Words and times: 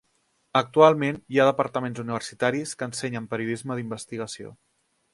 Actualment 0.61 1.19
hi 1.35 1.39
ha 1.41 1.45
departaments 1.49 2.03
universitaris 2.05 2.75
que 2.81 2.91
ensenyen 2.91 3.31
periodisme 3.35 3.81
d'investigació. 3.81 4.57